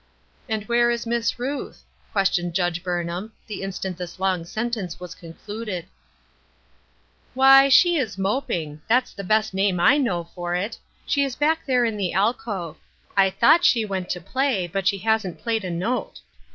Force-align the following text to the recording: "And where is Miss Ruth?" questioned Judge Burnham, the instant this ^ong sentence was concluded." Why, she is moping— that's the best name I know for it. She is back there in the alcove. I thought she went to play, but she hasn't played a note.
"And 0.49 0.63
where 0.63 0.89
is 0.89 1.05
Miss 1.05 1.37
Ruth?" 1.37 1.83
questioned 2.11 2.55
Judge 2.55 2.81
Burnham, 2.81 3.33
the 3.45 3.61
instant 3.61 3.97
this 3.99 4.17
^ong 4.17 4.47
sentence 4.47 4.99
was 4.99 5.13
concluded." 5.13 5.85
Why, 7.35 7.69
she 7.69 7.97
is 7.97 8.17
moping— 8.17 8.81
that's 8.89 9.13
the 9.13 9.23
best 9.23 9.53
name 9.53 9.79
I 9.79 9.99
know 9.99 10.23
for 10.23 10.55
it. 10.55 10.75
She 11.05 11.23
is 11.23 11.35
back 11.35 11.67
there 11.67 11.85
in 11.85 11.97
the 11.97 12.13
alcove. 12.13 12.77
I 13.15 13.29
thought 13.29 13.63
she 13.63 13.85
went 13.85 14.09
to 14.09 14.19
play, 14.21 14.65
but 14.65 14.87
she 14.87 14.97
hasn't 14.97 15.37
played 15.37 15.63
a 15.63 15.69
note. 15.69 16.21